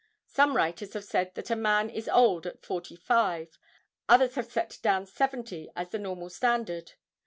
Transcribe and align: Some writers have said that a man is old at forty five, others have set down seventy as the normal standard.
Some 0.25 0.55
writers 0.57 0.93
have 0.93 1.03
said 1.03 1.35
that 1.35 1.51
a 1.51 1.55
man 1.55 1.87
is 1.87 2.09
old 2.09 2.47
at 2.47 2.65
forty 2.65 2.95
five, 2.95 3.59
others 4.09 4.33
have 4.33 4.51
set 4.51 4.79
down 4.81 5.05
seventy 5.05 5.69
as 5.75 5.89
the 5.89 5.99
normal 5.99 6.31
standard. 6.31 6.93